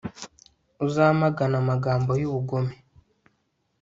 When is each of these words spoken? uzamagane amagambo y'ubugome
uzamagane 0.85 1.55
amagambo 1.61 2.11
y'ubugome 2.21 2.73